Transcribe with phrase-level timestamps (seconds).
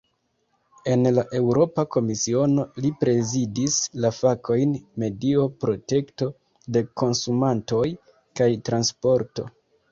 [0.93, 3.77] En la Eŭropa Komisiono, li prezidis
[4.07, 4.73] la fakojn
[5.05, 6.31] "medio, protekto
[6.79, 7.87] de konsumantoj
[8.41, 9.51] kaj transporto".